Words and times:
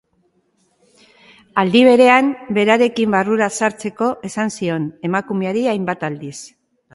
Aldi 1.63 1.83
berean, 1.87 2.31
berarekin 2.59 3.13
barrura 3.17 3.51
sartzeko 3.61 4.09
esan 4.31 4.51
zion 4.57 4.89
emakumeari 5.11 5.69
hainbat 5.77 6.09
aldiz. 6.11 6.37